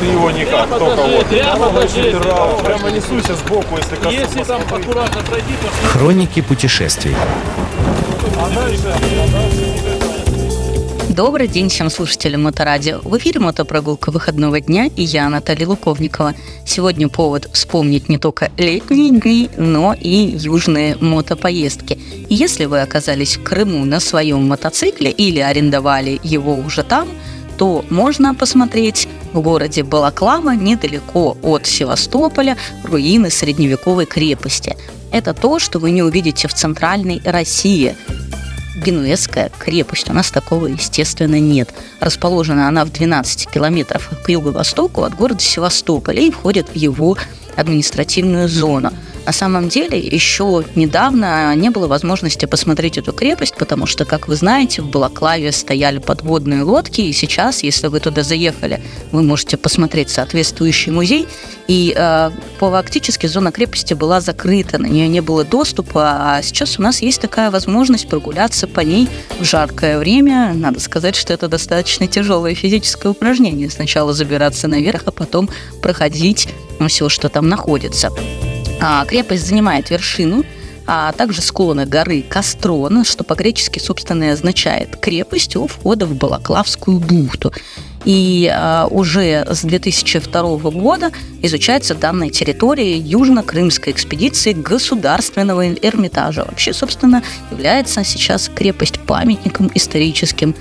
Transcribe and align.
Ты 0.00 0.06
его 0.06 0.30
никак, 0.30 0.68
только 0.68 0.84
вот. 0.84 1.26
прямо 1.26 1.68
покажи. 1.68 2.16
Прямо, 2.18 2.58
прямо 2.58 2.90
несуйся 2.90 3.34
сбоку, 3.34 3.76
если 3.76 3.96
коснусь. 3.96 4.14
Если 4.14 4.42
там 4.44 4.62
аккуратно 4.62 5.22
пройти, 5.22 5.52
то 5.60 5.88
Хроники 5.88 6.40
путешествий. 6.40 7.14
Добрый 11.10 11.48
день 11.48 11.70
всем 11.70 11.88
слушателям 11.88 12.42
Моторадио. 12.42 13.00
В 13.02 13.16
эфире 13.16 13.40
мотопрогулка 13.40 14.10
выходного 14.10 14.60
дня 14.60 14.86
и 14.96 15.02
я, 15.02 15.28
Наталья 15.30 15.66
Луковникова. 15.66 16.34
Сегодня 16.66 17.08
повод 17.08 17.48
вспомнить 17.52 18.08
не 18.10 18.18
только 18.18 18.50
летние 18.58 19.18
дни, 19.18 19.48
но 19.56 19.94
и 19.98 20.36
южные 20.38 20.96
мотопоездки. 21.00 21.98
Если 22.28 22.66
вы 22.66 22.82
оказались 22.82 23.36
в 23.36 23.42
Крыму 23.42 23.84
на 23.86 24.00
своем 24.00 24.46
мотоцикле 24.46 25.10
или 25.10 25.40
арендовали 25.40 26.20
его 26.22 26.54
уже 26.54 26.82
там, 26.82 27.08
то 27.56 27.84
можно 27.90 28.34
посмотреть 28.34 29.08
в 29.32 29.40
городе 29.40 29.82
Балаклава, 29.82 30.50
недалеко 30.50 31.36
от 31.42 31.66
Севастополя, 31.66 32.56
руины 32.84 33.30
средневековой 33.30 34.06
крепости. 34.06 34.76
Это 35.12 35.34
то, 35.34 35.58
что 35.58 35.78
вы 35.78 35.90
не 35.90 36.02
увидите 36.02 36.48
в 36.48 36.54
центральной 36.54 37.20
России. 37.24 37.96
Генуэзская 38.84 39.50
крепость. 39.58 40.10
У 40.10 40.12
нас 40.12 40.30
такого, 40.30 40.66
естественно, 40.66 41.40
нет. 41.40 41.70
Расположена 42.00 42.68
она 42.68 42.84
в 42.84 42.92
12 42.92 43.48
километрах 43.50 44.10
к 44.22 44.28
юго-востоку 44.28 45.02
от 45.02 45.14
города 45.14 45.40
Севастополя 45.40 46.20
и 46.20 46.30
входит 46.30 46.68
в 46.68 46.76
его 46.76 47.16
административную 47.56 48.48
зону. 48.48 48.92
На 49.26 49.32
самом 49.32 49.68
деле, 49.68 49.98
еще 49.98 50.64
недавно 50.76 51.52
не 51.56 51.70
было 51.70 51.88
возможности 51.88 52.46
посмотреть 52.46 52.96
эту 52.96 53.12
крепость, 53.12 53.56
потому 53.58 53.84
что, 53.84 54.04
как 54.04 54.28
вы 54.28 54.36
знаете, 54.36 54.82
в 54.82 54.88
Балаклаве 54.88 55.50
стояли 55.50 55.98
подводные 55.98 56.62
лодки, 56.62 57.00
и 57.00 57.12
сейчас, 57.12 57.64
если 57.64 57.88
вы 57.88 57.98
туда 57.98 58.22
заехали, 58.22 58.80
вы 59.10 59.22
можете 59.24 59.56
посмотреть 59.56 60.10
соответствующий 60.10 60.92
музей. 60.92 61.26
И 61.66 61.92
э, 61.96 62.30
фактически 62.60 63.26
зона 63.26 63.50
крепости 63.50 63.94
была 63.94 64.20
закрыта, 64.20 64.78
на 64.78 64.86
нее 64.86 65.08
не 65.08 65.20
было 65.20 65.42
доступа, 65.42 66.36
а 66.36 66.42
сейчас 66.42 66.78
у 66.78 66.82
нас 66.82 67.02
есть 67.02 67.20
такая 67.20 67.50
возможность 67.50 68.08
прогуляться 68.08 68.68
по 68.68 68.78
ней 68.78 69.08
в 69.40 69.44
жаркое 69.44 69.98
время. 69.98 70.52
Надо 70.54 70.78
сказать, 70.78 71.16
что 71.16 71.32
это 71.32 71.48
достаточно 71.48 72.06
тяжелое 72.06 72.54
физическое 72.54 73.08
упражнение. 73.08 73.70
Сначала 73.70 74.12
забираться 74.12 74.68
наверх, 74.68 75.02
а 75.06 75.10
потом 75.10 75.50
проходить 75.82 76.48
все, 76.88 77.08
что 77.08 77.28
там 77.28 77.48
находится. 77.48 78.10
А, 78.80 79.04
крепость 79.06 79.46
занимает 79.46 79.90
вершину, 79.90 80.44
а 80.86 81.12
также 81.12 81.42
склоны 81.42 81.84
горы 81.84 82.22
Кастрон, 82.22 83.04
что 83.04 83.24
по-гречески, 83.24 83.78
собственно, 83.78 84.24
и 84.24 84.28
означает 84.28 84.96
крепость 84.96 85.56
у 85.56 85.66
входа 85.66 86.06
в 86.06 86.14
Балаклавскую 86.14 86.98
бухту. 86.98 87.52
И 88.04 88.48
а, 88.54 88.86
уже 88.88 89.44
с 89.50 89.62
2002 89.62 90.42
года 90.70 91.10
изучается 91.42 91.94
данная 91.96 92.30
территория 92.30 92.96
Южно-Крымской 92.96 93.92
экспедиции 93.92 94.52
Государственного 94.52 95.66
Эрмитажа. 95.68 96.44
Вообще, 96.44 96.72
собственно, 96.72 97.22
является 97.50 98.04
сейчас 98.04 98.48
крепость 98.54 99.00
памятником 99.00 99.70
историческим 99.74 100.54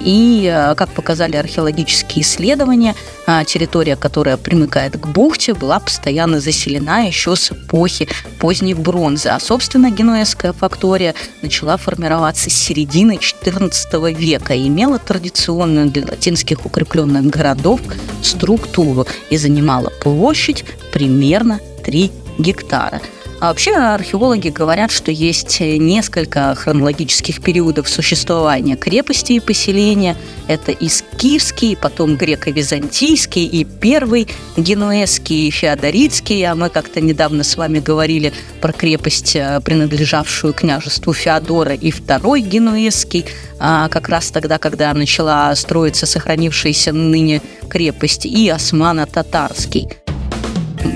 и, 0.00 0.46
а, 0.52 0.74
как 0.74 0.90
показали 0.90 1.36
археологические 1.36 2.22
исследования, 2.22 2.94
а, 3.26 3.44
территория, 3.44 3.96
которая 3.96 4.36
примыкает 4.36 4.98
к 4.98 5.06
бухте, 5.06 5.54
была 5.54 5.78
постоянно 5.80 6.40
заселена 6.40 7.06
еще 7.06 7.36
с 7.36 7.52
эпохи 7.52 8.08
поздней 8.38 8.74
бронзы. 8.74 9.30
А, 9.30 9.40
собственно, 9.40 9.90
генуэзская 9.90 10.52
фактория 10.52 11.14
начала 11.40 11.78
формироваться 11.78 12.50
с 12.50 12.52
середины 12.52 13.18
XIV 13.18 14.12
века 14.12 14.54
и 14.54 14.68
имела 14.68 14.98
традиционную 14.98 15.90
для 15.90 16.04
латинских 16.04 16.66
укрепленных 16.66 17.24
городов 17.26 17.80
структуру 18.22 19.06
и 19.30 19.38
занимала 19.38 19.90
площадь 20.02 20.64
примерно 20.92 21.60
3 21.82 22.12
гектара– 22.38 23.00
а 23.38 23.48
вообще 23.48 23.72
археологи 23.74 24.48
говорят, 24.48 24.90
что 24.90 25.10
есть 25.10 25.60
несколько 25.60 26.54
хронологических 26.54 27.42
периодов 27.42 27.88
существования 27.88 28.76
крепости 28.76 29.32
и 29.32 29.40
поселения. 29.40 30.16
Это 30.48 30.72
искивский, 30.72 31.76
потом 31.76 32.16
греко-византийский 32.16 33.44
и 33.44 33.64
первый 33.64 34.28
генуэзский 34.56 35.48
и 35.48 35.50
феодоритский. 35.50 36.46
А 36.46 36.54
мы 36.54 36.70
как-то 36.70 37.02
недавно 37.02 37.44
с 37.44 37.56
вами 37.56 37.78
говорили 37.78 38.32
про 38.62 38.72
крепость, 38.72 39.36
э, 39.36 39.60
принадлежавшую 39.62 40.54
княжеству 40.54 41.12
Феодора, 41.12 41.74
и 41.74 41.90
второй 41.90 42.40
генуэзский, 42.40 43.26
а 43.58 43.88
как 43.88 44.08
раз 44.08 44.30
тогда, 44.30 44.58
когда 44.58 44.94
начала 44.94 45.54
строиться 45.56 46.06
сохранившаяся 46.06 46.92
ныне 46.92 47.42
крепость, 47.68 48.24
и 48.24 48.48
османо-татарский 48.48 49.88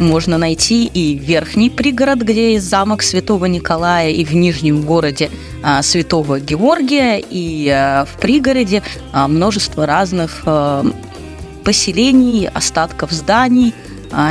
можно 0.01 0.39
найти 0.39 0.87
и 0.87 1.15
верхний 1.15 1.71
пригород, 1.71 2.21
где 2.21 2.55
есть 2.55 2.69
замок 2.69 3.03
Святого 3.03 3.45
Николая, 3.47 4.11
и 4.11 4.25
в 4.25 4.35
нижнем 4.35 4.83
городе 4.83 5.31
а, 5.63 5.83
Святого 5.83 6.41
Георгия, 6.41 7.19
и 7.19 7.69
а, 7.69 8.05
в 8.07 8.21
пригороде 8.21 8.83
а, 9.13 9.29
множество 9.29 9.87
разных 9.87 10.45
поселений, 11.65 12.49
остатков 12.49 13.13
зданий– 13.13 13.75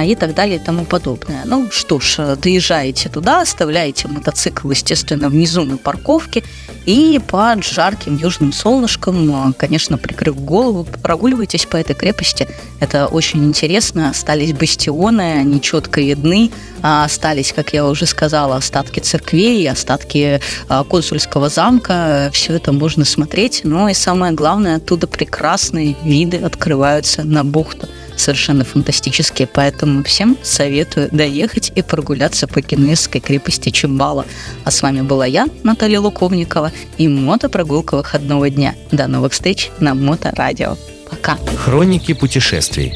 и 0.06 0.16
так 0.16 0.34
далее 0.34 0.58
и 0.58 0.60
тому 0.60 0.86
подобное. 0.86 1.44
Ну 1.46 1.70
что 1.72 2.00
ж, 2.00 2.36
доезжаете 2.36 3.10
туда, 3.10 3.42
оставляете 3.42 4.08
мотоцикл, 4.08 4.70
естественно, 4.70 5.30
внизу 5.30 5.64
на 5.64 5.78
парковке 5.78 6.44
и 6.86 7.20
под 7.26 7.64
жарким 7.64 8.18
южным 8.18 8.52
солнышком, 8.52 9.54
конечно, 9.54 9.98
прикрыв 9.98 10.44
голову, 10.44 10.88
прогуливаетесь 11.04 11.66
по 11.66 11.78
этой 11.78 11.96
крепости. 11.96 12.48
Это 12.80 13.08
очень 13.08 13.46
интересно. 13.46 14.10
Остались 14.10 14.54
бастионы, 14.54 15.40
они 15.40 15.62
четко 15.62 16.02
видны. 16.02 16.52
А 16.82 17.04
остались, 17.04 17.54
как 17.54 17.74
я 17.74 17.86
уже 17.86 18.06
сказала, 18.06 18.56
остатки 18.56 19.00
церквей, 19.00 19.70
остатки 19.70 20.40
а, 20.68 20.84
консульского 20.84 21.50
замка. 21.50 22.30
Все 22.34 22.54
это 22.54 22.72
можно 22.72 23.06
смотреть. 23.06 23.62
Ну 23.64 23.88
и 23.88 23.94
самое 23.94 24.34
главное, 24.34 24.78
оттуда 24.78 25.06
прекрасные 25.08 25.96
виды 26.04 26.38
открываются 26.38 27.24
на 27.24 27.44
бухту 27.44 27.88
совершенно 28.20 28.64
фантастические, 28.64 29.48
поэтому 29.48 30.04
всем 30.04 30.38
советую 30.44 31.10
доехать 31.12 31.72
и 31.76 31.82
прогуляться 31.82 32.48
по 32.48 32.62
Генуэзской 32.62 33.22
крепости 33.22 33.70
Чимбала. 33.70 34.26
А 34.64 34.72
с 34.72 34.82
вами 34.82 35.02
была 35.02 35.26
я, 35.26 35.48
Наталья 35.64 36.00
Луковникова, 36.00 36.72
и 36.98 37.08
мотопрогулка 37.08 37.96
выходного 37.96 38.50
дня. 38.50 38.76
До 38.92 39.08
новых 39.08 39.34
встреч 39.34 39.72
на 39.80 39.94
Моторадио. 39.94 40.78
Пока. 41.10 41.38
Хроники 41.58 42.14
путешествий. 42.14 42.94